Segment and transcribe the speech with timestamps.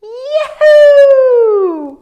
[0.00, 2.00] Yahoo!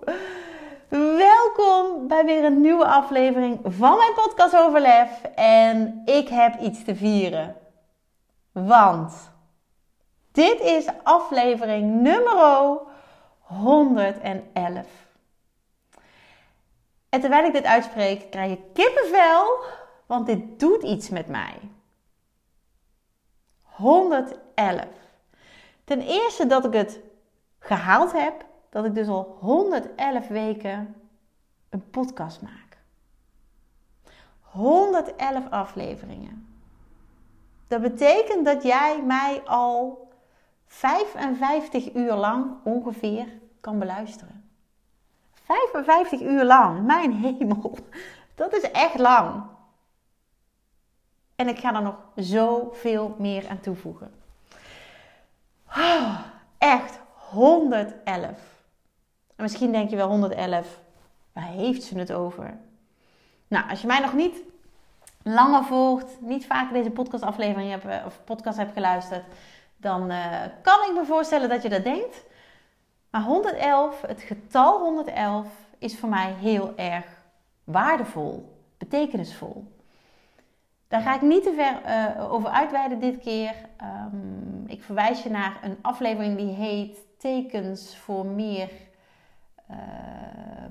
[0.89, 5.23] Welkom bij weer een nieuwe aflevering van mijn podcast over lef.
[5.35, 7.57] En ik heb iets te vieren.
[8.53, 9.33] Want
[10.33, 12.79] dit is aflevering nummer
[13.41, 14.87] 111.
[17.09, 19.63] En terwijl ik dit uitspreek, krijg ik kippenvel,
[20.07, 21.55] want dit doet iets met mij.
[23.63, 24.85] 111.
[25.85, 27.01] Ten eerste dat ik het
[27.65, 30.95] gehaald heb, dat ik dus al 111 weken
[31.69, 32.79] een podcast maak.
[34.41, 36.49] 111 afleveringen.
[37.69, 40.09] Dat betekent dat jij mij al
[40.67, 43.29] 55 uur lang ongeveer
[43.61, 44.51] kan beluisteren.
[45.33, 47.79] 55 uur lang, mijn hemel,
[48.35, 49.43] dat is echt lang.
[51.37, 54.13] En ik ga er nog zoveel meer aan toevoegen.
[55.69, 56.21] Oh,
[56.59, 57.01] echt
[57.35, 58.29] 111.
[59.37, 60.81] En misschien denk je wel 111,
[61.33, 62.59] waar heeft ze het over?
[63.49, 64.43] Nou, als je mij nog niet
[65.23, 69.25] langer volgt, niet vaker deze podcastaflevering hebt, eh, of podcast hebt geluisterd,
[69.77, 72.23] dan uh, kan ik me voorstellen dat je dat denkt.
[73.11, 75.47] Maar 111, het getal 111,
[75.79, 77.05] is voor mij heel erg
[77.65, 79.74] waardevol, betekenisvol.
[80.95, 81.81] Daar ga ik niet te ver
[82.19, 83.55] uh, over uitweiden dit keer.
[83.83, 88.71] Um, ik verwijs je naar een aflevering die heet Tekens voor meer
[89.71, 89.77] uh,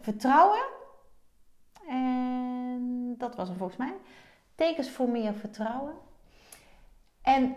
[0.01, 0.63] vertrouwen.
[1.87, 3.93] En dat was hem volgens mij.
[4.55, 5.93] Tekens voor meer vertrouwen.
[7.21, 7.55] En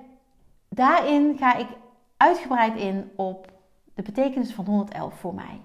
[0.69, 1.69] daarin ga ik
[2.17, 3.53] uitgebreid in op
[3.95, 5.61] de betekenis van 111 voor mij.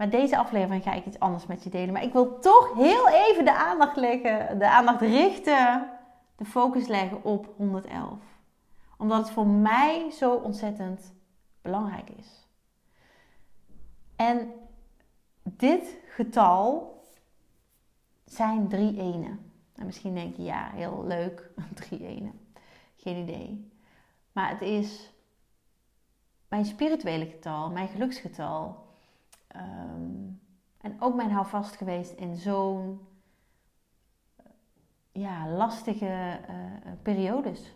[0.00, 1.92] Maar deze aflevering ga ik iets anders met je delen.
[1.92, 5.90] Maar ik wil toch heel even de aandacht leggen, de aandacht richten,
[6.36, 8.18] de focus leggen op 111.
[8.96, 11.12] Omdat het voor mij zo ontzettend
[11.62, 12.48] belangrijk is.
[14.16, 14.52] En
[15.42, 17.00] dit getal
[18.24, 19.52] zijn drie enen.
[19.74, 21.50] En misschien denk je, ja, heel leuk,
[21.84, 22.40] drie enen.
[22.96, 23.70] Geen idee.
[24.32, 25.12] Maar het is
[26.48, 28.88] mijn spirituele getal, mijn geluksgetal.
[29.56, 30.40] Um,
[30.80, 33.00] en ook mijn houvast geweest in zo'n
[35.12, 37.74] ja, lastige uh, periodes.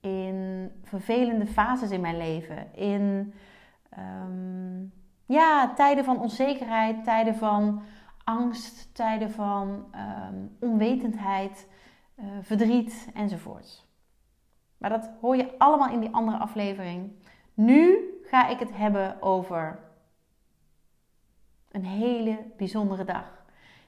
[0.00, 2.74] In vervelende fases in mijn leven.
[2.74, 3.34] In
[3.98, 4.92] um,
[5.26, 7.82] ja, tijden van onzekerheid, tijden van
[8.24, 9.94] angst, tijden van
[10.30, 11.68] um, onwetendheid,
[12.16, 13.86] uh, verdriet enzovoorts.
[14.78, 17.12] Maar dat hoor je allemaal in die andere aflevering.
[17.54, 19.91] Nu ga ik het hebben over
[21.72, 23.44] een hele bijzondere dag.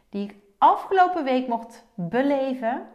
[0.09, 2.87] Die ik afgelopen week mocht beleven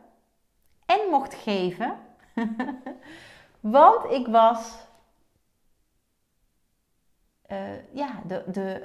[0.85, 1.97] en mocht geven.
[3.59, 4.88] Want ik was
[7.51, 8.81] uh, ja, de, de,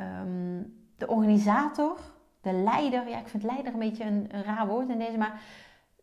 [0.00, 1.98] um, de organisator,
[2.40, 3.08] de leider.
[3.08, 5.42] Ja, ik vind leider een beetje een, raar woord in deze, maar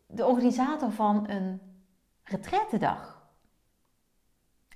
[0.06, 1.60] de organisator van een
[2.22, 3.21] retrettedag.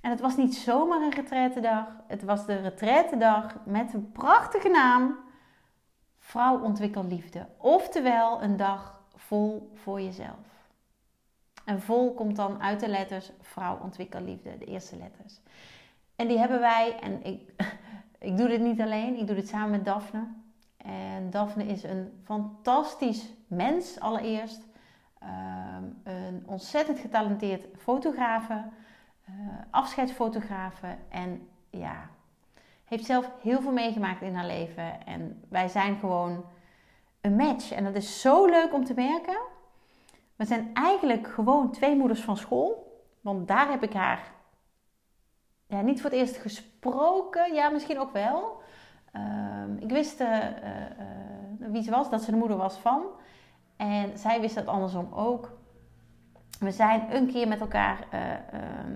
[0.07, 1.85] En het was niet zomaar een retrettedag.
[2.07, 5.17] Het was de retrettedag met een prachtige naam.
[6.19, 7.47] Vrouw ontwikkel liefde.
[7.57, 10.69] Oftewel een dag vol voor jezelf.
[11.65, 15.39] En vol komt dan uit de letters vrouw ontwikkel liefde, de eerste letters.
[16.15, 17.53] En die hebben wij, en ik,
[18.29, 20.27] ik doe dit niet alleen, ik doe dit samen met Daphne.
[20.77, 24.61] En Daphne is een fantastisch mens allereerst.
[25.19, 28.63] Ehm, een ontzettend getalenteerd fotografe
[29.29, 29.33] uh,
[29.71, 30.99] afscheidsfotografen.
[31.09, 32.09] En ja,
[32.85, 35.05] heeft zelf heel veel meegemaakt in haar leven.
[35.05, 36.45] En wij zijn gewoon
[37.21, 37.71] een match.
[37.71, 39.37] En dat is zo leuk om te merken.
[40.35, 43.01] We zijn eigenlijk gewoon twee moeders van school.
[43.21, 44.31] Want daar heb ik haar
[45.67, 47.53] ja, niet voor het eerst gesproken.
[47.53, 48.61] Ja, misschien ook wel.
[49.15, 50.47] Uh, ik wist uh, uh,
[51.57, 53.05] wie ze was, dat ze de moeder was van.
[53.77, 55.56] En zij wist dat andersom ook.
[56.59, 58.37] We zijn een keer met elkaar uh, uh,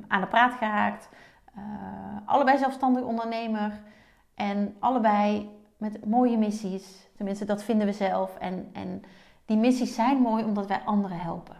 [0.07, 1.09] aan de praat geraakt.
[1.57, 1.63] Uh,
[2.25, 3.81] allebei zelfstandig ondernemer.
[4.35, 7.09] En allebei met mooie missies.
[7.15, 8.37] Tenminste, dat vinden we zelf.
[8.37, 9.01] En, en
[9.45, 11.55] die missies zijn mooi omdat wij anderen helpen.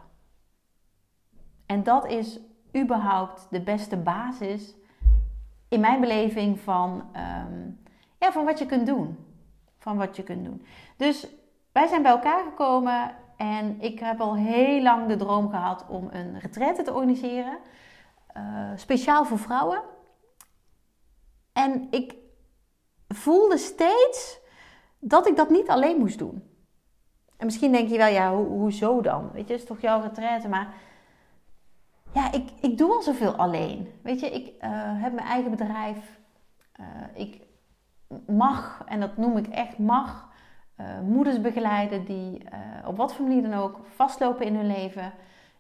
[1.66, 2.40] En dat is
[2.78, 4.76] überhaupt de beste basis
[5.70, 7.70] in mijn beleving van, ehm,
[8.20, 9.18] ja, van wat je kunt doen.
[9.78, 10.66] Van wat je kunt doen.
[10.98, 11.28] Dus
[11.72, 16.08] wij zijn bij elkaar gekomen en ik heb al heel lang de droom gehad om
[16.12, 17.58] een retraite te organiseren.
[18.38, 19.82] Uh, speciaal voor vrouwen.
[21.54, 22.16] En ik
[23.08, 24.40] voelde steeds
[25.00, 26.44] dat ik dat niet alleen moest doen.
[27.38, 29.32] En misschien denk je wel, ja, ho hoezo dan?
[29.32, 30.48] Weet je, het is toch jouw retraite?
[30.48, 30.74] Maar
[32.14, 34.00] ja, ik, ik doe al zoveel alleen.
[34.04, 36.20] Weet je, ik uh, heb mijn eigen bedrijf.
[36.80, 37.42] Uh, ik
[38.28, 40.31] mag, en dat noem ik echt mag,
[40.80, 42.42] uh, moeders begeleiden die
[42.86, 45.14] op wat voor manier dan ook vastlopen in hun leven.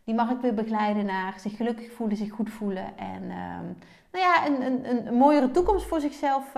[0.03, 3.65] Die mag ik weer begeleiden naar zich gelukkig voelen, zich goed voelen en ehm,
[4.11, 6.51] nou ja, een, een, een mooiere toekomst voor zichzelf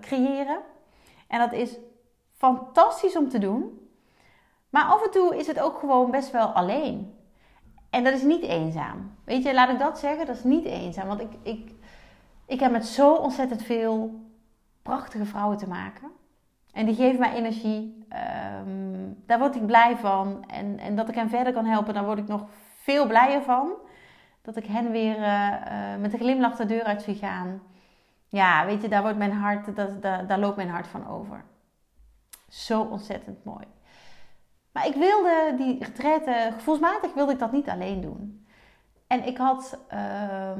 [0.00, 0.58] creëren.
[1.28, 1.78] En dat is
[2.36, 3.88] fantastisch om te doen.
[4.70, 7.14] Maar af en toe is het ook gewoon best wel alleen.
[7.90, 9.16] En dat is niet eenzaam.
[9.24, 11.06] Weet je, laat ik dat zeggen, dat is niet eenzaam.
[11.06, 11.72] Want ik, ik,
[12.46, 14.20] ik heb met zo ontzettend veel
[14.82, 16.10] prachtige vrouwen te maken.
[16.76, 18.04] En die geven mij energie.
[18.08, 20.44] Ehm, daar word ik blij van.
[20.46, 22.44] En, en dat ik hen verder kan helpen, daar word ik nog
[22.82, 23.72] veel blijer van.
[24.42, 27.62] Dat ik hen weer uh, uh, met een glimlach de deur uit zie gaan.
[28.28, 31.44] Ja, weet je, daar, wordt mijn hart, dat, daar, loopt mijn hart van over.
[32.48, 33.64] Zo ontzettend mooi.
[34.72, 38.46] Maar ik wilde die retraite, gevoelsmatig wilde ik dat niet alleen doen.
[39.06, 40.50] En ik had uh,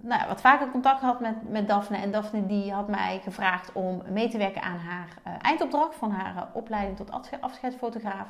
[0.00, 1.96] nou ja, wat vaker contact gehad met, met Daphne.
[1.96, 6.10] En Daphne die had mij gevraagd om mee te werken aan haar uh, eindopdracht van
[6.10, 8.28] haar uh, opleiding tot afscheidsfotograaf.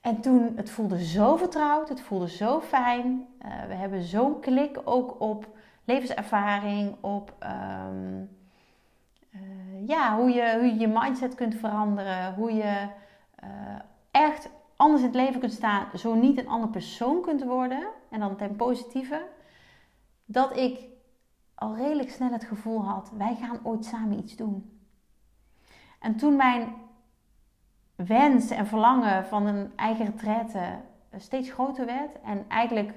[0.00, 3.26] En toen, het voelde zo vertrouwd, het voelde zo fijn.
[3.68, 5.46] we hebben zo'n klik ook op
[5.84, 8.30] levenservaring, op um,
[9.86, 12.86] ja, hoe, je, hoe je je mindset kunt veranderen, hoe je
[14.10, 14.48] echt
[14.80, 18.36] anders in het leven kunt staan, zo niet een andere persoon kunt worden, en dan
[18.36, 19.26] ten positieve,
[20.24, 20.78] dat ik
[21.54, 24.80] al redelijk snel het gevoel had, wij gaan ooit samen iets doen.
[25.98, 26.74] En toen mijn
[27.94, 30.80] wens en verlangen van een eigen retraite
[31.16, 32.94] steeds groter werd en eigenlijk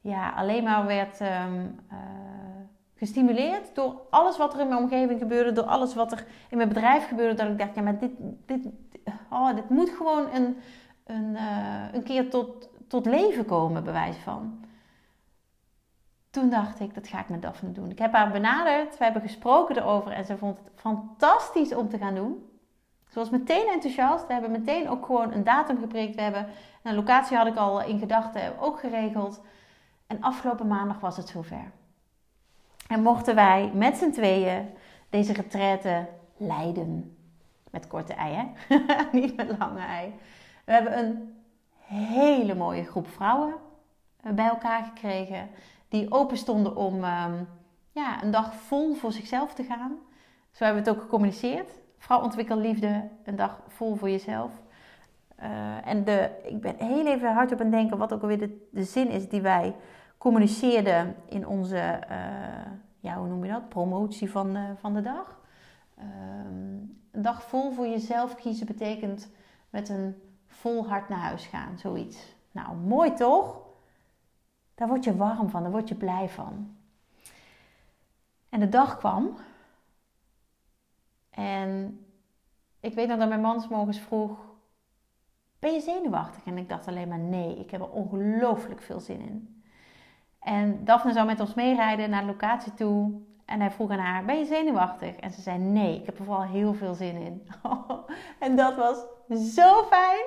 [0.00, 1.98] ja, alleen maar werd um, uh,
[2.94, 6.68] gestimuleerd door alles wat er in mijn omgeving gebeurde, door alles wat er in mijn
[6.68, 8.12] bedrijf gebeurde, dat ik dacht, ja, maar dit,
[8.46, 8.68] dit,
[9.30, 10.56] oh, dit moet gewoon een,
[11.10, 14.64] een, uh, een keer tot, tot leven komen, bewijs van.
[16.30, 17.90] Toen dacht ik, dat ga ik met Daphne doen.
[17.90, 21.98] Ik heb haar benaderd, we hebben gesproken erover en ze vond het fantastisch om te
[21.98, 22.50] gaan doen.
[23.10, 24.26] Ze was meteen enthousiast.
[24.26, 26.14] We hebben meteen ook gewoon een datum geprikt.
[26.14, 26.46] We hebben
[26.82, 29.40] een locatie had ik al in gedachten ook geregeld.
[30.06, 31.70] En afgelopen maandag was het zover.
[32.88, 34.68] En mochten wij met z'n tweeën
[35.08, 37.16] deze retraite leiden.
[37.70, 38.76] Met korte ei, hè?
[39.20, 40.14] Niet met lange ei.
[40.70, 41.34] We hebben een
[41.86, 43.54] hele mooie groep vrouwen
[44.20, 45.48] eh, bij elkaar gekregen.
[45.88, 47.48] Die open stonden om um,
[47.92, 49.98] ja, een dag vol voor zichzelf te gaan.
[50.50, 51.70] Zo hebben we het ook gecommuniceerd.
[51.98, 54.50] Vrouw ontwikkel liefde, een dag vol voor jezelf.
[55.42, 58.68] Uh, en de, ik ben heel even hard op aan denken wat ook alweer de,
[58.72, 59.74] de zin is die wij
[60.18, 65.40] communiceerden in onze, uh, ja, hoe noem je dat, promotie van de, van de dag.
[65.98, 69.30] Um, een dag vol voor jezelf kiezen betekent
[69.70, 70.29] met een
[70.60, 72.34] vol hart naar huis gaan, zoiets.
[72.50, 73.60] Nou, mooi toch?
[74.74, 76.76] Daar word je warm van, daar word je blij van.
[78.48, 79.36] En de dag kwam.
[81.30, 82.00] En
[82.80, 84.38] ik weet nog dat mijn man morgens vroeg:
[85.58, 86.44] Ben je zenuwachtig?
[86.44, 89.62] En ik dacht alleen maar: Nee, ik heb er ongelooflijk veel zin in.
[90.40, 93.22] En Daphne zou met ons meerijden naar de locatie toe.
[93.50, 95.16] En hij vroeg aan haar, ben je zenuwachtig?
[95.16, 97.48] En ze zei, nee, ik heb er vooral heel veel zin in.
[98.38, 98.96] en dat was
[99.54, 100.24] zo fijn.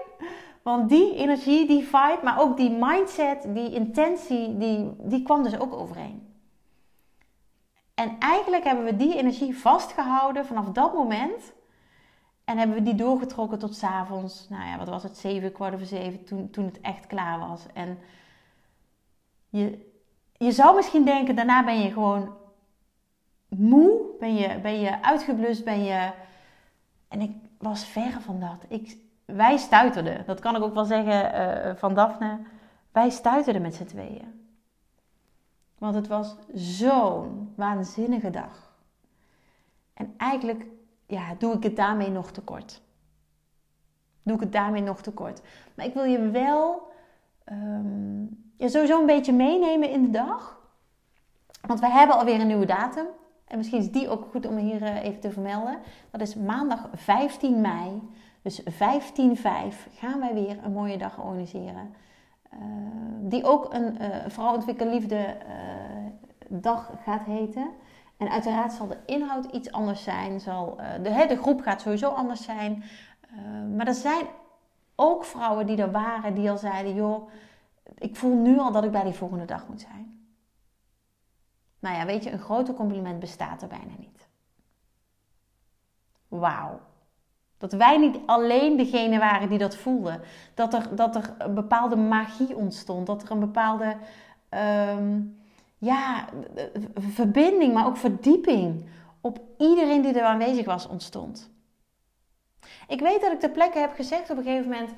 [0.62, 5.60] Want die energie, die vibe, maar ook die mindset, die intentie, die, die kwam dus
[5.60, 6.34] ook overeen.
[7.94, 11.54] En eigenlijk hebben we die energie vastgehouden vanaf dat moment.
[12.46, 15.86] En hebben we die doorgetrokken tot s'avonds, nou ja, wat was het, zeven, kwart over
[15.86, 17.66] zeven, toen, toen het echt klaar was.
[17.74, 18.00] En
[19.50, 19.92] je,
[20.38, 22.42] je zou misschien denken, daarna ben je gewoon
[23.60, 26.12] moe, ben je, ben je uitgeblust, ben je...
[27.08, 28.66] En ik was ver van dat.
[28.68, 32.40] Ik, wij stuiterden, dat kan ik ook wel zeggen uh, van Daphne.
[32.92, 34.42] Wij stuiterden met z'n tweeën.
[35.78, 38.74] Want het was zo'n waanzinnige dag.
[39.94, 40.66] En eigenlijk
[41.06, 42.82] ja, doe ik het daarmee nog tekort.
[44.24, 45.42] Doe ik het daarmee nog tekort.
[45.76, 46.92] Maar ik wil je wel
[47.52, 50.62] um, sowieso een beetje meenemen in de dag.
[51.62, 53.06] Want we hebben alweer een nieuwe datum.
[53.48, 55.78] En misschien is die ook goed om hier eh, even te vermelden.
[56.12, 58.02] Dat is maandag 15 mei
[58.42, 58.66] Dus 15-5
[59.94, 61.94] gaan wij weer een mooie dag organiseren.
[62.54, 62.60] Uh,
[63.20, 65.36] die ook een uh, Vrouw Ontwikkel Liefde
[66.48, 67.70] dag gaat heten.
[68.18, 70.40] En uiteraard zal de inhoud iets anders zijn.
[70.40, 72.84] Zal, de, de groep gaat sowieso anders zijn.
[73.76, 74.26] maar er zijn
[74.96, 77.30] ook vrouwen die er waren die al zeiden: joh,
[77.98, 80.23] ik voel nu al dat ik bij die volgende dag moet zijn.
[81.84, 84.28] Nou ja, weet je, een groter compliment bestaat er bijna niet.
[86.28, 86.80] Wauw.
[87.58, 90.22] Dat wij niet alleen degene waren die dat voelden.
[90.54, 93.08] Dat er, dat er een bepaalde magie ontstond.
[93.08, 93.96] Dat er een bepaalde
[94.50, 95.42] um,
[95.78, 96.26] ja,
[96.96, 98.90] verbinding, maar ook verdieping
[99.22, 101.52] op iedereen die er aanwezig was ontstond.
[102.88, 104.92] Ik weet dat ik ter plekke heb gezegd op een gegeven moment: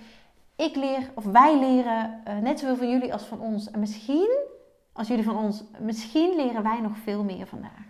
[0.56, 3.72] ik leer, of wij leren uh, net zoveel van jullie als van ons.
[3.72, 4.54] En misschien,
[4.96, 7.86] als jullie van ons, misschien leren wij nog veel meer vandaag.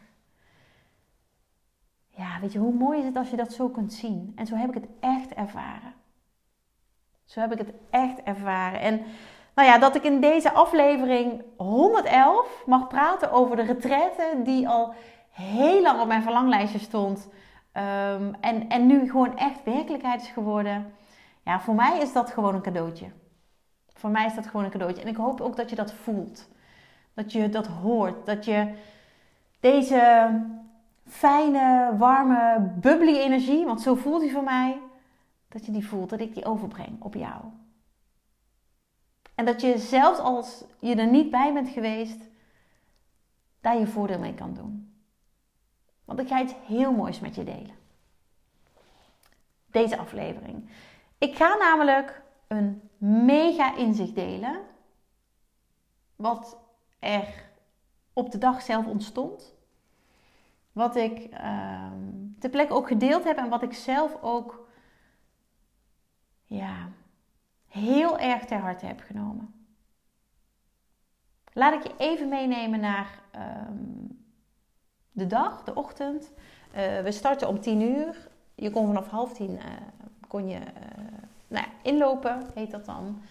[2.09, 4.31] Ja, weet je, hoe mooi is het als je dat zo kunt zien?
[4.35, 5.93] En zo heb ik het echt ervaren.
[7.23, 8.79] Zo heb ik het echt ervaren.
[8.79, 9.01] En
[9.55, 14.93] nou ja, dat ik in deze aflevering 111 mag praten over de retraite die al
[15.29, 17.29] heel lang op mijn verlanglijstje stond.
[17.73, 20.93] Um, en, en nu gewoon echt werkelijkheid is geworden.
[21.43, 23.11] Ja, voor mij is dat gewoon een cadeautje.
[23.93, 25.01] Voor mij is dat gewoon een cadeautje.
[25.01, 26.47] En ik hoop ook dat je dat voelt.
[27.15, 28.25] Dat je dat hoort.
[28.25, 28.73] Dat je
[29.59, 30.31] deze
[31.07, 34.81] fijne, warme, bubbly energie, want zo voelt hij voor mij,
[35.47, 37.41] dat je die voelt, dat ik die overbreng op jou.
[39.35, 42.29] En dat je zelfs als je er niet bij bent geweest,
[43.61, 44.93] daar je voordeel mee kan doen.
[46.05, 47.75] Want ik ga iets heel moois met je delen.
[49.65, 50.69] Deze aflevering.
[51.17, 54.61] Ik ga namelijk een mega inzicht delen.
[56.15, 56.57] Wat
[57.05, 57.43] er
[58.13, 59.53] op de dag zelf ontstond.
[60.71, 61.91] Wat ik uh,
[62.39, 64.67] ter plekke ook gedeeld heb en wat ik zelf ook
[66.45, 66.89] ja,
[67.67, 69.53] heel erg ter harte heb genomen.
[71.53, 74.05] Laat ik je even meenemen naar ehm,
[75.11, 76.31] de dag, de ochtend.
[76.75, 78.27] Uh, we starten om 10 uur.
[78.55, 79.63] Je kon vanaf half tien uh,
[80.27, 80.63] kon je, uh,
[81.47, 83.21] nou ja, inlopen, heet dat dan.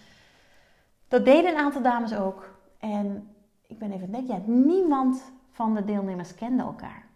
[1.07, 2.59] Dat deden een aantal dames ook.
[2.79, 3.34] En
[3.67, 7.07] ik ben even denk, ja, niemand van de deelnemers kende elkaar.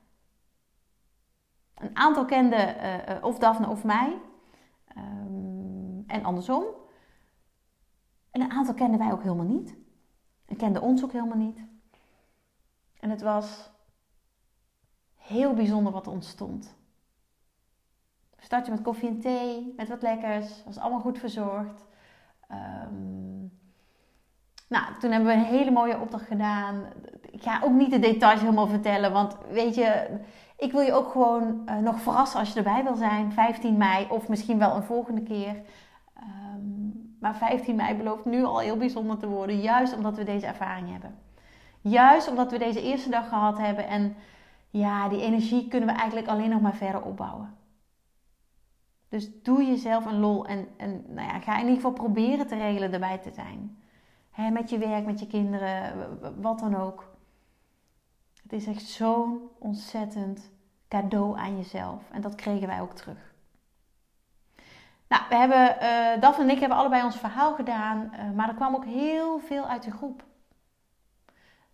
[1.74, 2.76] Een aantal kende
[3.10, 4.18] uh, of Daphne of mij.
[4.98, 6.64] Um, en andersom.
[8.32, 9.76] En een aantal kenden wij ook helemaal niet.
[10.46, 11.60] En kenden ons ook helemaal niet.
[13.00, 13.72] En het was
[15.16, 16.78] heel bijzonder wat er ontstond.
[18.36, 20.64] We starten met koffie en thee, met wat lekkers.
[20.64, 21.86] Was allemaal goed verzorgd.
[22.52, 23.59] Um,
[24.70, 26.84] nou, toen hebben we een hele mooie opdracht gedaan.
[27.32, 30.20] Ik ga ook niet de details helemaal vertellen, want weet je,
[30.58, 33.32] ik wil je ook gewoon uh, nog verrassen als je erbij wil zijn.
[33.32, 35.56] 15 mei of misschien wel een volgende keer.
[36.18, 40.46] Um, maar 15 mei belooft nu al heel bijzonder te worden, juist omdat we deze
[40.46, 41.18] ervaring hebben.
[41.82, 44.16] Juist omdat we deze eerste dag gehad hebben en
[44.70, 47.58] ja, die energie kunnen we eigenlijk alleen nog maar verder opbouwen.
[49.10, 52.56] Dus doe jezelf een lol en, en nou ja, ga in ieder geval proberen te
[52.56, 53.78] regelen erbij te zijn.
[54.36, 57.10] Met je werk, met je kinderen, wat dan ook.
[58.44, 60.52] Het is echt zo'n ontzettend
[60.88, 62.12] cadeau aan jezelf.
[62.12, 63.34] En dat kregen wij ook terug.
[65.08, 68.12] Nou, we hebben, uh, Daphne en ik hebben allebei ons verhaal gedaan.
[68.14, 70.24] Uh, maar er kwam ook heel veel uit de groep.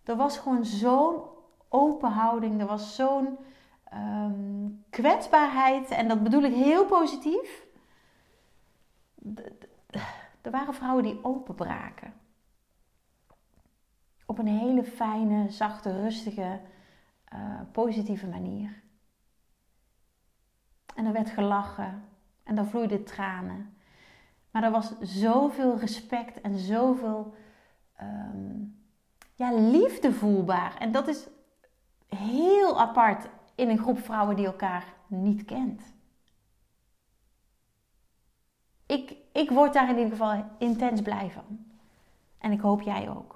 [0.04, 1.22] Er was gewoon zo'n
[1.68, 2.60] open houding.
[2.60, 3.38] Er was zo'n
[3.94, 5.90] um, kwetsbaarheid.
[5.90, 7.66] En dat bedoel ik heel positief.
[10.40, 12.14] Er waren vrouwen die openbraken
[14.26, 16.60] op een hele fijne, zachte, rustige,
[17.34, 18.82] uh, positieve manier.
[20.94, 22.04] En er werd gelachen
[22.42, 23.76] en er vloeiden tranen.
[24.50, 27.34] Maar er was zoveel respect en zoveel
[28.02, 28.84] um,
[29.34, 30.76] ja, liefde voelbaar.
[30.78, 31.28] En dat is
[32.08, 35.94] heel apart in een groep vrouwen die elkaar niet kent.
[38.86, 41.66] Ik, ik word daar in ieder geval intens blij van.
[42.38, 43.35] En ik hoop jij ook.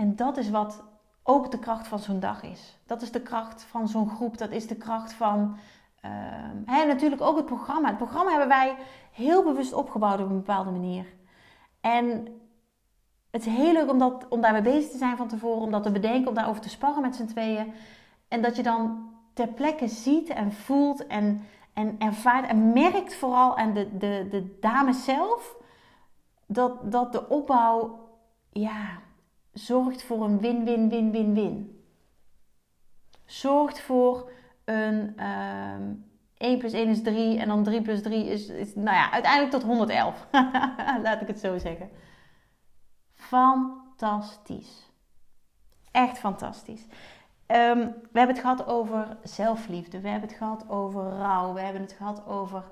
[0.00, 0.84] En dat is wat
[1.22, 2.78] ook de kracht van zo'n dag is.
[2.86, 4.38] Dat is de kracht van zo'n groep.
[4.38, 5.56] Dat is de kracht van.
[6.04, 7.88] Uh, natuurlijk ook het programma.
[7.88, 8.76] Het programma hebben wij
[9.12, 11.06] heel bewust opgebouwd op een bepaalde manier.
[11.80, 12.28] En
[13.30, 15.82] het is heel leuk om, dat, om daarmee bezig te zijn van tevoren, om dat
[15.82, 17.72] te bedenken, om daarover te sparren met z'n tweeën.
[18.28, 21.42] En dat je dan ter plekke ziet en voelt en,
[21.72, 25.56] en ervaart en merkt vooral aan de, de, de dames zelf
[26.46, 28.08] dat, dat de opbouw,
[28.52, 28.98] ja,
[29.52, 31.84] zorgt voor een win-win-win-win-win.
[33.24, 34.30] Zorgt voor
[34.64, 35.74] een, uh,
[36.36, 39.52] 1 plus 1 is 3 en dan 3 plus 3 is, is nou ja, uiteindelijk
[39.52, 40.26] tot 111.
[41.02, 41.90] Laat ik het zo zeggen.
[43.14, 44.90] Fantastisch.
[45.90, 46.86] Echt fantastisch.
[47.46, 47.78] Um,
[48.12, 50.00] we hebben het gehad over zelfliefde.
[50.00, 51.52] We hebben het gehad over rouw.
[51.52, 52.64] We hebben het gehad over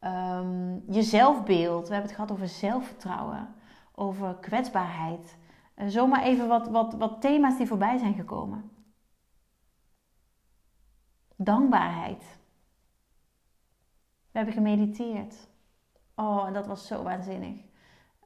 [0.00, 1.88] um, je zelfbeeld.
[1.88, 3.54] We hebben het gehad over zelfvertrouwen.
[3.94, 5.36] Over kwetsbaarheid.
[5.84, 8.70] Zomaar even wat, wat, wat thema's die voorbij zijn gekomen.
[11.36, 12.38] Dankbaarheid.
[14.30, 15.48] We hebben gemediteerd.
[16.14, 17.60] Oh, en dat was zo waanzinnig.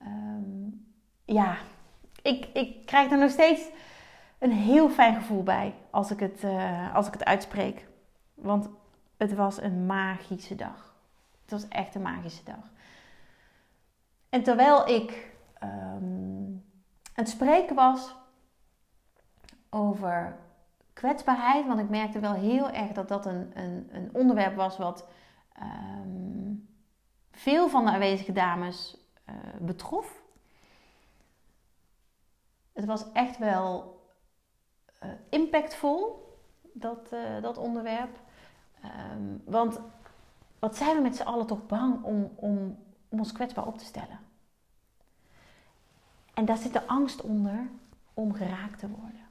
[0.03, 1.57] Um, ja,
[2.23, 3.71] ik, ik krijg er nog steeds
[4.39, 7.89] een heel fijn gevoel bij als ik het, uh, als ik het uitspreek.
[8.35, 8.69] Want
[9.17, 10.95] het was een magische dag.
[11.43, 12.73] Het was echt een magische dag.
[14.29, 16.63] En terwijl ik aan
[17.21, 18.15] het spreken was
[19.71, 20.37] over
[20.93, 25.09] kwetsbaarheid, want ik merkte wel heel erg dat dat een, een, een onderwerp was wat
[25.63, 26.69] um,
[27.33, 28.97] veel van de aanwezige dames
[29.29, 30.23] uh, betrof.
[32.73, 34.01] Het was echt wel
[35.03, 36.29] uh, impactvol,
[36.73, 38.21] dat, uh, dat onderwerp.
[39.13, 39.81] Um, want
[40.59, 43.85] wat zijn we met z'n allen toch bang om, om, om ons kwetsbaar op te
[43.85, 44.30] stellen?
[46.41, 47.69] En daar zit de angst onder
[48.15, 49.29] om geraakt te worden.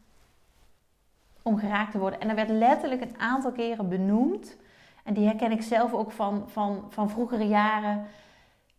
[1.41, 2.19] Om geraakt te worden.
[2.19, 4.57] En er werd letterlijk een aantal keren benoemd.
[5.03, 8.07] En die herken ik zelf ook van, van, van vroegere jaren.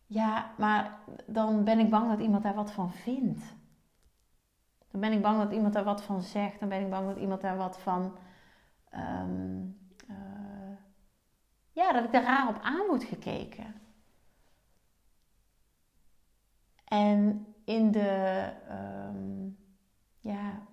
[0.07, 3.45] Ja, maar dan ben ik bang dat iemand daar wat van vindt.
[4.91, 6.61] Dan ben ik bang dat iemand daar wat van zegt.
[6.61, 8.17] Dan ben ik bang dat iemand daar wat van.
[8.95, 9.79] Um,
[10.11, 10.77] uh,
[11.73, 13.75] ja, dat ik daar raar op aan moet gekeken.
[16.85, 18.49] En in de.
[18.71, 19.59] Um,
[20.21, 20.69] ja.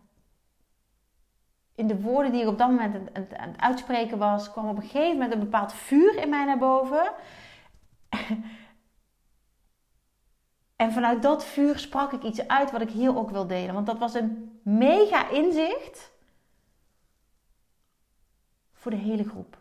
[1.76, 4.70] In de woorden die ik op dat moment aan het, aan het uitspreken was, kwam
[4.70, 7.12] op een gegeven moment een bepaald vuur in mij naar boven.
[10.76, 13.74] En vanuit dat vuur sprak ik iets uit wat ik hier ook wil delen.
[13.74, 16.12] Want dat was een mega inzicht
[18.74, 19.58] voor de hele groep.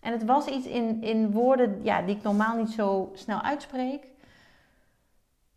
[0.00, 4.06] En het was iets in, in woorden ja, die ik normaal niet zo snel uitspreek.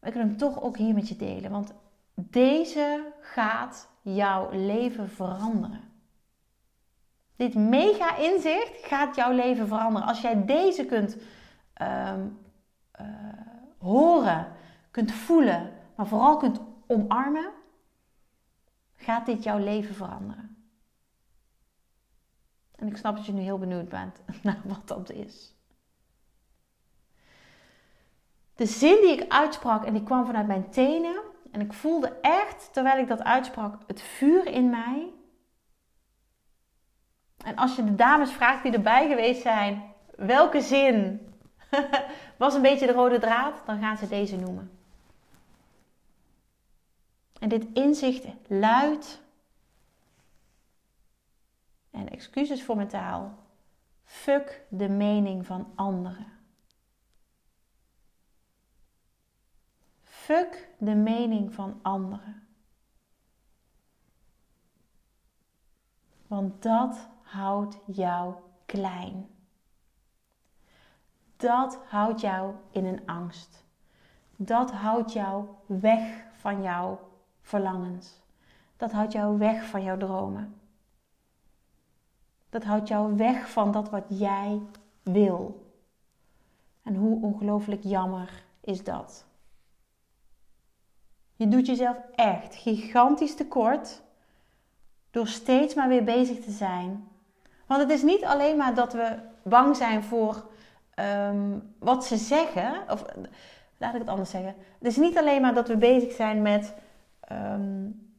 [0.03, 1.51] Maar ik wil hem toch ook hier met je delen.
[1.51, 1.73] Want
[2.15, 5.81] deze gaat jouw leven veranderen.
[7.35, 10.07] Dit mega inzicht gaat jouw leven veranderen.
[10.07, 11.17] Als jij deze kunt
[11.81, 12.39] um,
[13.01, 13.07] uh,
[13.77, 14.47] horen,
[14.91, 17.51] kunt voelen, maar vooral kunt omarmen,
[18.95, 20.65] gaat dit jouw leven veranderen.
[22.75, 25.52] En ik snap dat je nu heel benieuwd bent naar wat dat is.
[28.63, 31.21] De zin die ik uitsprak en die kwam vanuit mijn tenen.
[31.51, 35.13] En ik voelde echt, terwijl ik dat uitsprak, het vuur in mij.
[37.45, 41.27] En als je de dames vraagt die erbij geweest zijn, welke zin
[42.37, 44.71] was een beetje de rode draad, dan gaan ze deze noemen.
[47.39, 49.21] En dit inzicht luidt,
[51.91, 53.37] en excuses voor mijn taal,
[54.03, 56.42] fuck de mening van anderen.
[60.23, 62.47] Fuck de mening van anderen.
[66.27, 69.33] Want dat houdt jou klein
[71.43, 73.65] dat houdt jou in een angst.
[74.35, 76.99] Dat houdt jou weg van jouw
[77.41, 78.21] verlangens.
[78.77, 80.55] Dat houdt jou weg van jouw dromen.
[82.49, 84.61] Dat houdt jou weg van dat wat jij
[85.01, 85.71] wil.
[86.83, 89.25] En hoe ongelooflijk jammer is dat?
[91.35, 94.01] Je doet jezelf echt gigantisch tekort
[95.11, 97.07] door steeds maar weer bezig te zijn.
[97.65, 100.45] Want het is niet alleen maar dat we bang zijn voor
[100.95, 103.05] um, wat ze zeggen, of
[103.77, 104.55] laat ik het anders zeggen.
[104.77, 106.73] Het is niet alleen maar dat we bezig zijn met
[107.31, 108.11] um,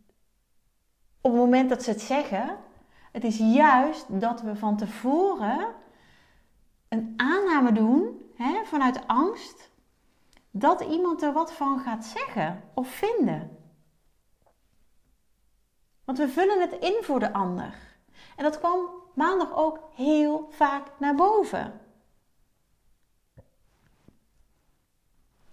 [1.21, 2.57] op het moment dat ze het zeggen.
[3.13, 5.67] Het is juist dat we van tevoren
[6.89, 9.71] een aanname doen hè, vanuit angst
[10.57, 13.59] dat iemand er wat van gaat zeggen of vinden.
[16.05, 17.97] Want we vullen het in voor de ander.
[18.37, 21.85] En dat kwam maandag ook heel vaak naar boven.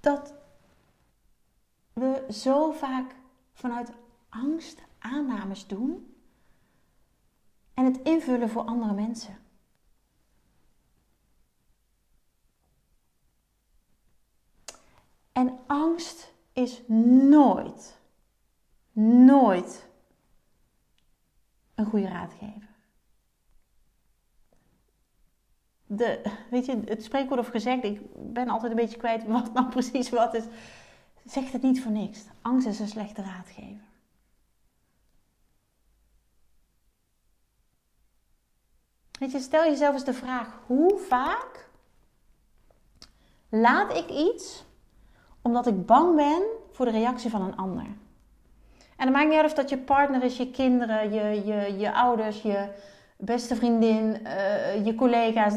[0.01, 0.33] dat
[1.93, 3.15] we zo vaak
[3.53, 3.91] vanuit
[4.29, 6.15] angst aannames doen
[7.73, 9.39] en het invullen voor andere mensen.
[15.31, 15.59] En
[15.91, 17.97] angst is nooit,
[18.93, 19.87] nooit
[21.75, 22.69] een goede raadgever.
[25.95, 27.99] de, weet je, het spreekwoord of gezegd, ik
[28.33, 30.43] ben altijd een beetje kwijt wat nou precies wat is.
[31.25, 32.23] Zegt het niet voor niks.
[32.41, 33.89] Angst is een slechte raadgever.
[39.19, 41.69] Weet je, stel jezelf eens de vraag: hoe vaak
[43.49, 44.63] laat ik iets
[45.41, 47.85] omdat ik bang ben voor de reactie van een ander?
[48.97, 51.93] En het maakt niet uit of dat je partner is, je kinderen, je, je, je
[51.93, 52.67] ouders, je
[53.17, 55.53] beste vriendin, uh, je collega's,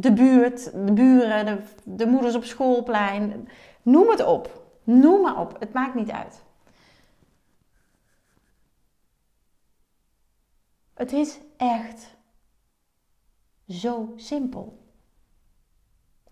[0.00, 3.48] de, buurt, de buren, de, de moeders op schoolplein.
[3.82, 4.62] Noem het op.
[4.84, 5.56] Noem maar op.
[5.58, 6.42] Het maakt niet uit.
[10.94, 12.16] Het is echt
[13.68, 14.78] zo simpel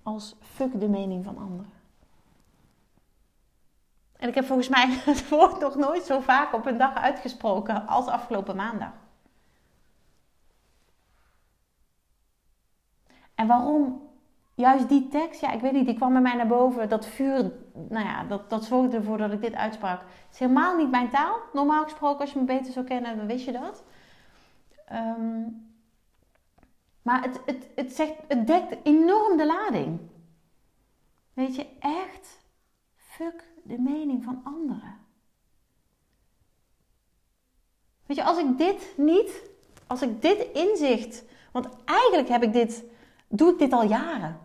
[0.02, 1.81] als fuck de mening van anderen.
[4.22, 7.86] En ik heb volgens mij het woord nog nooit zo vaak op een dag uitgesproken
[7.86, 8.92] als afgelopen maandag.
[13.34, 14.10] En waarom
[14.54, 15.40] juist die tekst?
[15.40, 16.88] Ja, ik weet niet, die kwam bij mij naar boven.
[16.88, 17.52] Dat vuur,
[17.88, 20.00] nou ja, dat, dat zorgde ervoor dat ik dit uitsprak.
[20.00, 21.36] Het is helemaal niet mijn taal.
[21.52, 23.84] Normaal gesproken, als je me beter zou kennen, dan wist je dat.
[24.86, 25.42] Ehm,
[27.02, 30.00] maar het, het, het, zegt, het dekt enorm de lading.
[31.32, 32.40] Weet je, echt,
[32.94, 34.98] fuck de mening van anderen.
[38.06, 39.50] Weet je, als ik dit niet,
[39.86, 42.84] als ik dit inzicht, want eigenlijk heb ik dit,
[43.28, 44.38] doe ik dit al jaren.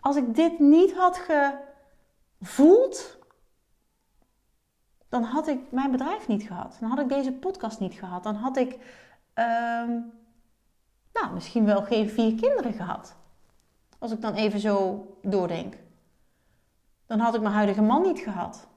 [0.00, 1.26] Als ik dit niet had
[2.38, 3.18] gevoeld,
[5.08, 6.76] dan had ik mijn bedrijf niet gehad.
[6.80, 8.22] Dan had ik deze podcast niet gehad.
[8.22, 8.78] Dan had ik
[9.34, 10.00] ehm,
[11.12, 13.16] nou, misschien wel geen vier kinderen gehad.
[13.98, 15.76] Als ik dan even zo doordenk.
[17.06, 18.68] Dan had ik mijn huidige man niet gehad.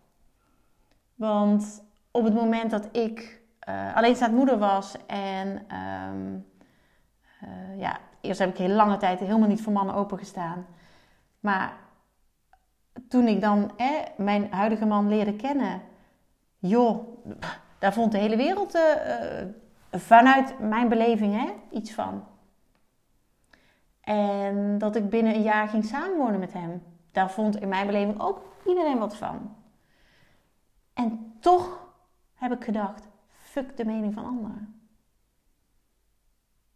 [1.16, 6.38] Want op het moment dat ik uh, alleenstaand moeder was en ehm,
[7.40, 10.66] eh, ja, eerst heb ik heel lange tijd helemaal niet voor mannen opengestaan.
[11.40, 11.74] Maar
[13.08, 13.72] toen ik dan
[14.18, 15.82] mijn huidige man leerde kennen,
[16.60, 17.08] joh,
[17.80, 18.82] daar vond de hele wereld uh,
[19.92, 22.24] vanuit mijn beleving hè, iets van.
[24.02, 26.84] En dat ik binnen een jaar ging samenwonen met hem.
[27.12, 29.56] Daar vond in mijn beleving ook iedereen wat van.
[30.94, 31.88] En toch
[32.34, 34.82] heb ik gedacht: fuck de mening van anderen.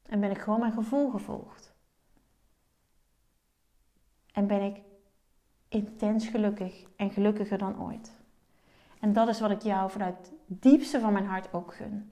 [0.05, 1.73] En ben ik gewoon mijn gevoel gevolgd.
[4.33, 4.81] En ben ik
[5.67, 8.11] intens gelukkig en gelukkiger dan ooit.
[8.99, 12.11] En dat is wat ik jou vanuit het diepste van mijn hart ook gun.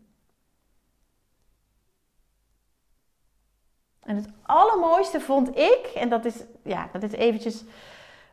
[3.99, 7.63] En het allermooiste vond ik, en dat is, ja, dat is eventjes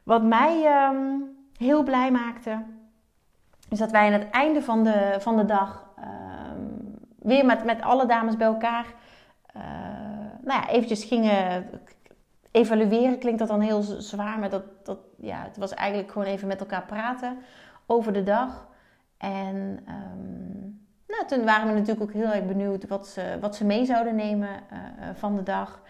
[0.09, 0.97] wat mij ehm,
[1.57, 2.65] heel blij maakte,
[3.69, 6.63] is dat wij aan het einde van de, van de dag ehm,
[7.19, 8.87] weer met, met alle dames bij elkaar,
[9.57, 9.63] uh,
[10.43, 11.67] nou ja, eventjes gingen
[12.51, 13.19] evalueren.
[13.19, 16.61] Klinkt dat dan heel zwaar, maar dat, dat, ja, het was eigenlijk gewoon even met
[16.61, 17.39] elkaar praten
[17.87, 18.69] over de dag.
[19.19, 19.57] En
[19.89, 23.85] um, nou, toen waren we natuurlijk ook heel erg benieuwd wat ze, wat ze mee
[23.85, 24.79] zouden nemen uh,
[25.15, 25.81] van de dag.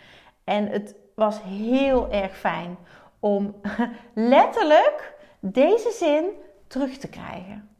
[0.44, 2.76] En het was heel erg fijn
[3.20, 3.60] om
[4.14, 6.24] letterlijk deze zin
[6.66, 7.76] terug te krijgen.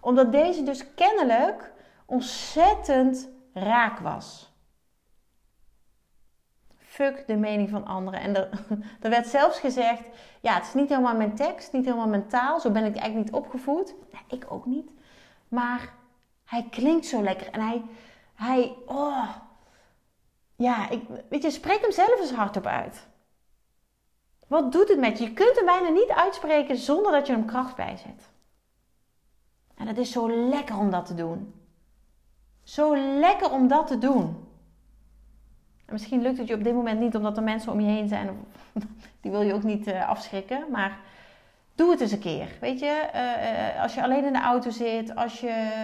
[0.00, 1.72] Omdat deze dus kennelijk
[2.06, 4.52] ontzettend raak was.
[6.76, 8.20] Fuck de mening van anderen.
[8.20, 8.48] En er,
[9.02, 10.08] er, werd zelfs gezegd:
[10.40, 12.60] ja, het is niet helemaal mijn tekst, niet helemaal mijn taal.
[12.60, 13.94] Zo ben ik eigenlijk niet opgevoed.
[14.12, 14.90] Nee, ik ook niet.
[15.48, 15.92] Maar
[16.44, 17.50] hij klinkt zo lekker.
[17.50, 17.82] En hij,
[18.34, 19.28] hij, oh.
[20.56, 23.06] Ja, ik, weet je, spreek hem zelf eens hardop uit.
[24.54, 25.24] Wat doet het met je?
[25.24, 28.28] Je kunt hem bijna niet uitspreken zonder dat je hem kracht bijzet.
[29.74, 31.54] En het is zo lekker om dat te doen.
[32.62, 34.48] Zo lekker om dat te doen.
[35.84, 38.08] En misschien lukt het je op dit moment niet omdat er mensen om je heen
[38.08, 38.46] zijn.
[39.20, 40.70] Die wil je ook niet uh, afschrikken.
[40.70, 40.98] Maar
[41.74, 42.48] doe het eens een keer.
[42.60, 45.80] Weet je, uh, als je alleen in de auto zit, als je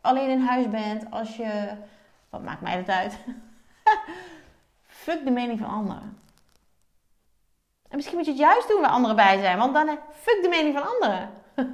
[0.00, 1.76] alleen in huis bent, als je.
[2.30, 3.18] Wat maakt mij dat uit?
[5.04, 6.22] fuck de mening van anderen.
[7.94, 10.48] En misschien moet je het juist doen waar anderen bij zijn, want dan fuck de
[10.48, 11.30] mening van anderen.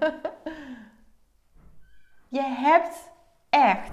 [2.38, 3.10] je hebt
[3.50, 3.92] echt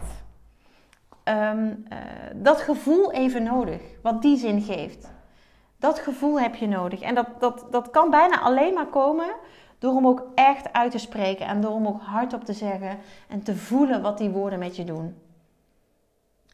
[1.24, 1.98] ehm, eh,
[2.36, 5.12] dat gevoel even nodig, wat die zin geeft.
[5.80, 7.02] Dat gevoel heb je nodig.
[7.02, 9.36] En dat, dat, dat kan bijna alleen maar komen
[9.80, 13.44] door hem ook echt uit te spreken en door hem ook hardop te zeggen en
[13.44, 15.22] te voelen wat die woorden met je doen.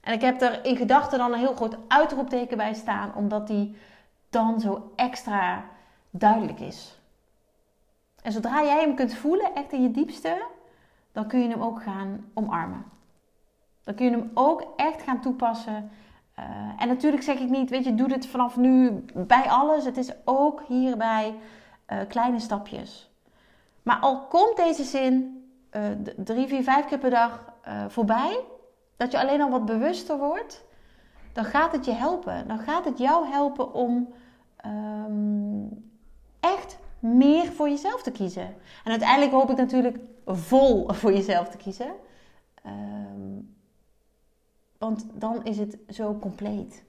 [0.01, 3.75] En ik heb er in gedachten dan een heel groot uitroepteken bij staan, omdat die
[4.33, 5.65] dan zo extra
[6.09, 6.99] duidelijk is.
[8.21, 10.45] En zodra jij hem kunt voelen, echt in je diepste,
[11.11, 12.85] dan kun je hem ook gaan omarmen.
[13.83, 15.91] Dan kun je hem ook echt gaan toepassen
[16.35, 16.45] Eh,
[16.77, 19.85] en natuurlijk zeg ik niet, weet je, doe dit vanaf nu bij alles.
[19.85, 21.35] Het is ook hierbij
[21.89, 23.11] uh, kleine stapjes.
[23.83, 25.81] Maar al komt deze zin uh,
[26.17, 27.51] drie, vier, vijf keer per dag
[27.87, 28.39] voorbij,
[28.97, 30.63] dat je alleen al wat bewuster wordt,
[31.33, 32.47] dan gaat het je helpen.
[32.47, 34.13] Dan gaat het jou helpen om
[34.65, 35.91] um,
[36.39, 38.55] echt meer voor jezelf te kiezen.
[38.83, 41.93] En uiteindelijk hoop ik natuurlijk vol voor jezelf te kiezen.
[42.65, 43.55] Um,
[44.77, 46.83] want dan is het zo compleet.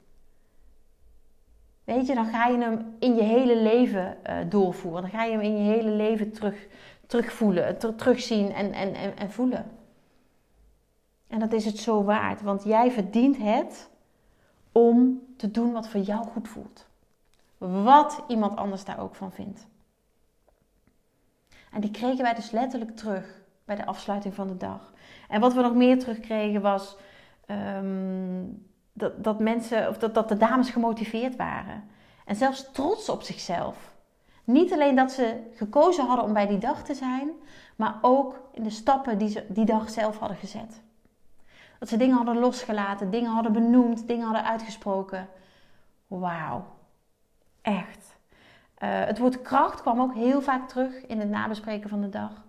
[1.84, 5.02] Weet je, dan ga je hem in je hele leven uh, doorvoeren.
[5.02, 6.66] Dan ga je hem in je hele leven terug,
[7.06, 9.66] terugvoelen, ter, terugzien en, en, en, en voelen.
[11.26, 13.90] En dat is het zo waard, want jij verdient het
[14.72, 16.86] om te doen wat voor jou goed voelt.
[17.84, 19.66] Wat iemand anders daar ook van vindt.
[21.70, 24.92] En die kregen wij dus letterlijk terug bij de afsluiting van de dag.
[25.28, 26.96] En wat we nog meer terugkregen was
[27.46, 28.44] Ehm,
[28.92, 31.84] dat, dat mensen, of dat, dat de dames gemotiveerd waren.
[32.24, 33.92] En zelfs trots op zichzelf.
[34.44, 37.30] Niet alleen dat ze gekozen hadden om bij die dag te zijn,
[37.76, 40.82] maar ook in de stappen die ze die dag zelf hadden gezet.
[41.78, 45.28] Dat ze dingen hadden losgelaten, dingen hadden benoemd, dingen hadden uitgesproken.
[46.06, 46.64] Wauw,
[47.64, 48.16] echt.
[48.78, 52.44] Uh, het woord kracht kwam ook heel vaak terug in het nabespreken van de dag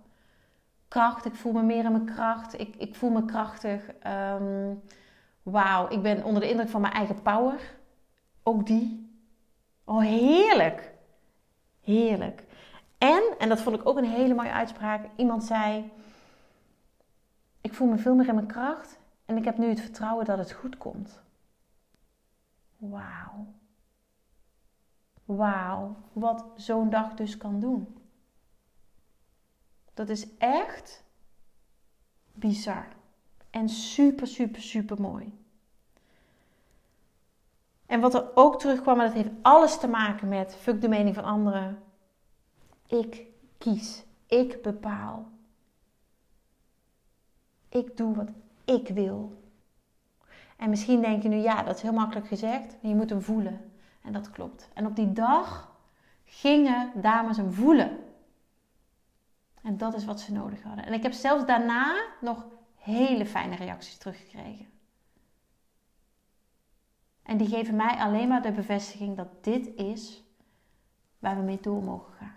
[0.88, 1.24] kracht.
[1.24, 2.60] Ik voel me meer in mijn kracht.
[2.60, 3.90] Ik, ik voel me krachtig.
[4.06, 4.82] Um,
[5.42, 7.60] Wauw, ik ben onder de indruk van mijn eigen power.
[8.42, 9.10] Ook die.
[9.84, 10.92] Oh, heerlijk.
[11.80, 12.44] Heerlijk.
[12.98, 15.08] En, en dat vond ik ook een hele mooie uitspraak.
[15.16, 15.92] Iemand zei:
[17.60, 18.98] Ik voel me veel meer in mijn kracht.
[19.24, 21.22] En ik heb nu het vertrouwen dat het goed komt.
[22.76, 23.46] Wauw.
[25.26, 27.96] Wauw, wat zo'n dag dus kan doen.
[29.94, 31.04] Dat is echt
[32.32, 32.86] bizar.
[33.50, 35.38] En super, super, super mooi.
[37.86, 41.14] En wat er ook terugkwam, en dat heeft alles te maken met fuck de mening
[41.14, 41.82] van anderen.
[42.86, 43.26] Ik
[43.58, 44.04] kies.
[44.26, 45.28] Ik bepaal.
[47.68, 48.28] Ik doe wat
[48.64, 49.42] ik wil.
[50.56, 53.22] En misschien denk je nu, ja, dat is heel makkelijk gezegd, maar je moet hem
[53.22, 53.65] voelen.
[54.06, 54.68] En dat klopt.
[54.74, 55.76] En op die dag
[56.24, 57.98] gingen dames hem voelen.
[59.62, 60.84] En dat is wat ze nodig hadden.
[60.84, 64.66] En ik heb zelfs daarna nog hele fijne reacties teruggekregen.
[67.22, 70.24] En die geven mij alleen maar de bevestiging dat dit is
[71.18, 72.36] waar we mee door mogen gaan.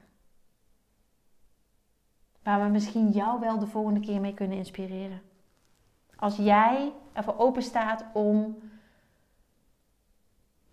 [2.43, 5.21] Waar we misschien jou wel de volgende keer mee kunnen inspireren.
[6.15, 8.58] Als jij ervoor open staat om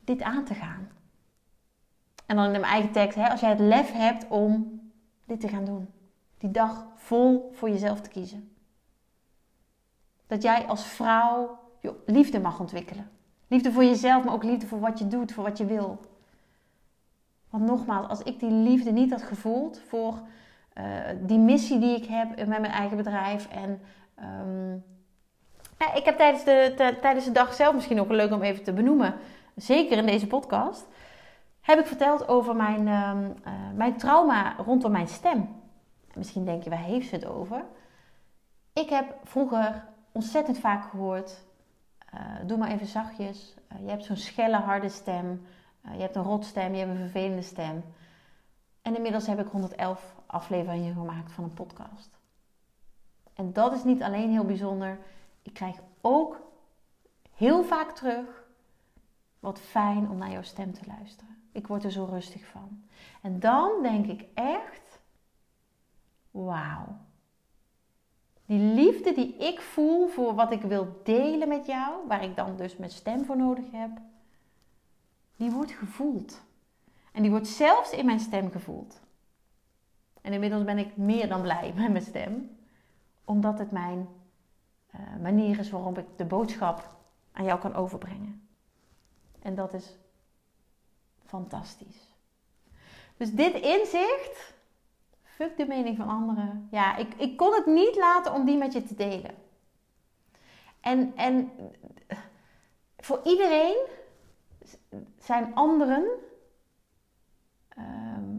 [0.06, 0.88] dit aan te gaan.
[2.26, 4.80] En dan in mijn eigen tekst, hè, als jij het lef hebt om
[5.24, 5.88] dit te gaan doen
[6.38, 8.50] die dag vol voor jezelf te kiezen.
[10.26, 13.10] Dat jij als vrouw je liefde mag ontwikkelen.
[13.48, 16.00] Liefde voor jezelf, maar ook liefde voor wat je doet, voor wat je wil.
[17.50, 20.20] Want nogmaals, als ik die liefde niet had gevoeld voor
[20.78, 20.84] uh,
[21.20, 23.48] die missie die ik heb met mijn eigen bedrijf.
[23.48, 23.80] En
[25.78, 28.72] ja, ik heb tijdens de, tijdens de dag zelf misschien ook leuk om even te
[28.72, 29.14] benoemen.
[29.56, 30.86] Zeker in deze podcast.
[31.60, 35.48] Heb ik verteld over mijn, um, uh, mijn trauma rondom mijn stem.
[36.14, 37.64] Misschien denk je, waar heeft ze het over?
[38.72, 41.44] Ik heb vroeger ontzettend vaak gehoord,
[42.14, 43.54] uh, doe maar even zachtjes.
[43.72, 45.46] Uh, je hebt zo'n schelle, harde stem.
[45.92, 47.84] Je hebt een rotstem, je hebt een vervelende stem.
[48.82, 52.18] En inmiddels heb ik 111 afleveringen gemaakt van een podcast.
[53.34, 54.98] En dat is niet alleen heel bijzonder.
[55.42, 56.40] Ik krijg ook
[57.34, 58.45] heel vaak terug.
[59.40, 61.36] Wat fijn om naar jouw stem te luisteren.
[61.52, 62.82] Ik word er zo rustig van.
[63.22, 65.00] En dan denk ik echt
[66.30, 66.98] wauw.
[68.46, 72.56] Die liefde die ik voel voor wat ik wil delen met jou, waar ik dan
[72.56, 73.90] dus mijn stem voor nodig heb,
[75.36, 76.42] die wordt gevoeld.
[77.12, 79.00] En die wordt zelfs in mijn stem gevoeld.
[80.20, 82.56] En inmiddels ben ik meer dan blij met mijn stem,
[83.24, 84.08] omdat het mijn
[84.94, 86.96] uh, manier is waarop ik de boodschap
[87.32, 88.45] aan jou kan overbrengen.
[89.46, 89.96] En dat is
[91.24, 92.08] fantastisch.
[93.16, 94.54] Dus dit inzicht
[95.22, 96.68] Fuck de mening van anderen.
[96.70, 99.34] Ja, ik, ik kon het niet laten om die met je te delen.
[100.80, 101.50] En, en
[102.96, 103.86] voor iedereen
[105.18, 106.04] zijn anderen
[107.68, 108.36] ehm,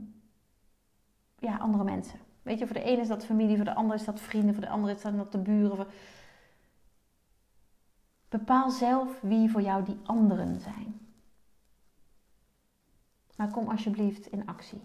[1.39, 2.19] ja, andere mensen.
[2.41, 4.63] Weet je, voor de ene is dat familie, voor de andere is dat vrienden, voor
[4.63, 5.87] de andere is dat de buren.
[8.29, 10.99] Bepaal zelf wie voor jou die anderen zijn.
[13.35, 14.81] Maar kom alsjeblieft in actie.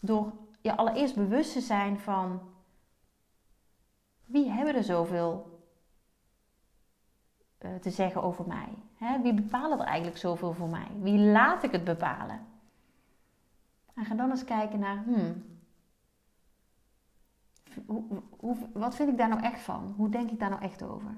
[0.00, 2.40] Door je allereerst bewust te zijn van
[4.24, 5.62] wie hebben er zoveel
[7.58, 8.68] eh, te zeggen over mij?
[9.22, 10.88] Wie bepaalt er eigenlijk zoveel voor mij?
[11.00, 12.46] Wie laat ik het bepalen?
[13.94, 15.53] En ga dan eens kijken naar, hmm,
[17.86, 19.94] hoe, wat vind ik daar nou echt van?
[19.96, 21.16] Hoe denk ik daar nou echt over?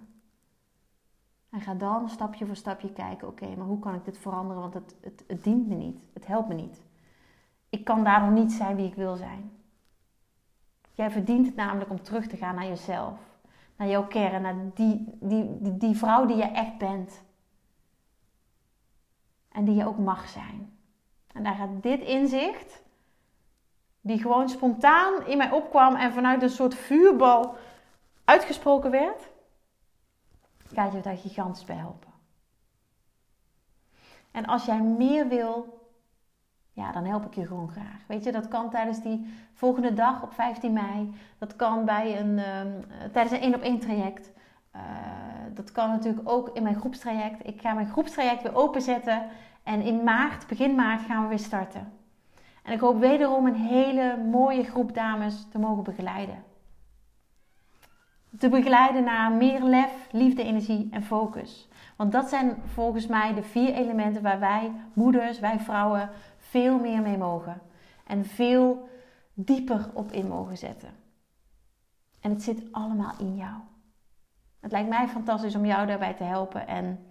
[1.50, 4.62] En ga dan stapje voor stapje kijken, oké, maar hoe kan ik dit veranderen?
[4.62, 6.82] Want het, het, het dient me niet, het helpt me niet.
[7.68, 9.50] Ik kan daardoor niet zijn wie ik wil zijn.
[10.92, 13.18] Jij verdient het namelijk om terug te gaan naar jezelf.
[13.76, 17.22] Naar jouw kern, naar die, die, die, die vrouw die je echt bent.
[19.48, 20.78] En die je ook mag zijn.
[21.32, 22.82] En daar gaat dit inzicht,
[24.06, 27.56] die gewoon spontaan in mij opkwam en vanuit een soort vuurbal
[28.24, 29.28] uitgesproken werd,
[30.74, 32.12] gaat je daar gigantisch bij helpen.
[34.30, 35.84] En als jij meer wil,
[36.72, 38.06] ja, dan help ik je gewoon graag.
[38.06, 41.14] Weet je, dat kan tijdens die volgende dag op 15 mei.
[41.38, 44.32] Dat kan bij een, um, tijdens een één op één traject.
[44.76, 44.82] Uh,
[45.54, 47.46] dat kan natuurlijk ook in mijn groepstraject.
[47.46, 49.28] Ik ga mijn groepstraject weer openzetten.
[49.62, 51.95] En in maart, begin maart, gaan we weer starten.
[52.66, 56.44] En ik hoop wederom een hele mooie groep dames te mogen begeleiden.
[58.38, 61.68] Te begeleiden naar meer lef, liefde, energie en focus.
[61.96, 67.02] Want dat zijn volgens mij de vier elementen waar wij moeders, wij vrouwen, veel meer
[67.02, 67.60] mee mogen.
[68.06, 68.88] En veel
[69.34, 70.90] dieper op in mogen zetten.
[72.20, 73.54] En het zit allemaal in jou.
[74.60, 77.06] Het lijkt mij fantastisch om jou daarbij te helpen en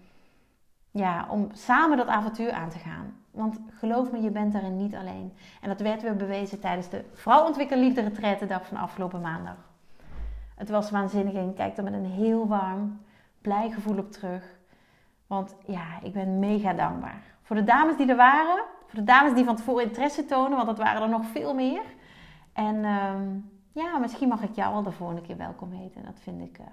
[0.91, 3.24] ja, om samen dat avontuur aan te gaan.
[3.35, 5.33] Want geloof me, je bent daarin niet alleen.
[5.61, 9.73] En dat werd weer bewezen tijdens de Vrouw Ontwikkel Liefde dag van afgelopen maandag.
[10.55, 12.99] Het was waanzinnig en ik kijk er met een heel warm,
[13.41, 14.57] blij gevoel op terug.
[15.27, 17.21] Want ja, ik ben mega dankbaar.
[17.41, 20.67] Voor de dames die er waren, voor de dames die van tevoren interesse tonen, want
[20.67, 21.83] dat waren er nog veel meer.
[22.53, 23.13] En uh,
[23.71, 26.03] ja, misschien mag ik jou al de volgende keer welkom heten.
[26.03, 26.65] Dat vind ik uh,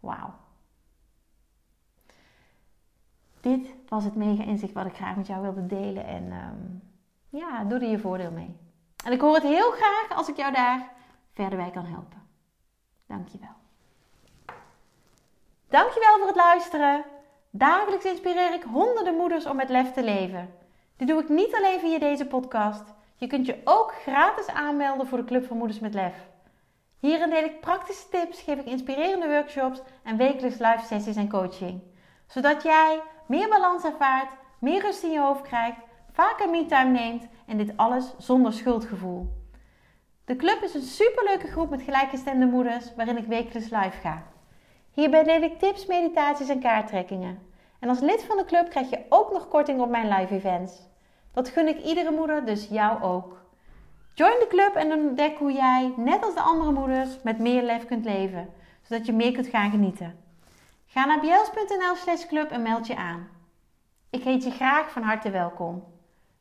[0.00, 0.34] wauw.
[3.46, 6.06] Dit was het mega inzicht wat ik graag met jou wilde delen.
[6.06, 6.82] En um,
[7.28, 8.56] ja, doe er je voordeel mee.
[9.04, 10.92] En ik hoor het heel graag als ik jou daar
[11.32, 12.22] verder bij kan helpen.
[13.06, 13.54] Dankjewel.
[15.68, 17.04] Dankjewel voor het luisteren.
[17.50, 20.54] Dagelijks inspireer ik honderden moeders om met lef te leven.
[20.96, 22.94] Dit doe ik niet alleen via deze podcast.
[23.16, 26.14] Je kunt je ook gratis aanmelden voor de Club van Moeders met Lef.
[26.98, 31.82] Hierin deel ik praktische tips, geef ik inspirerende workshops en wekelijks live sessies en coaching.
[32.26, 35.78] Zodat jij meer balans ervaart, meer rust in je hoofd krijgt,
[36.12, 39.44] vaker me-time neemt en dit alles zonder schuldgevoel.
[40.24, 44.22] De club is een superleuke groep met gelijkgestemde moeders waarin ik wekelijks live ga.
[44.90, 47.38] Hierbij deel ik tips, meditaties en kaarttrekkingen.
[47.80, 50.82] En als lid van de club krijg je ook nog korting op mijn live events.
[51.32, 53.44] Dat gun ik iedere moeder, dus jou ook.
[54.14, 57.86] Join de club en ontdek hoe jij, net als de andere moeders, met meer lef
[57.86, 58.48] kunt leven,
[58.82, 60.25] zodat je meer kunt gaan genieten.
[60.96, 63.28] Ga naar bjels.nl slash club en meld je aan.
[64.10, 65.84] Ik heet je graag van harte welkom.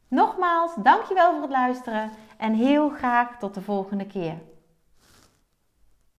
[0.07, 4.37] Nogmaals, dankjewel voor het luisteren en heel graag tot de volgende keer.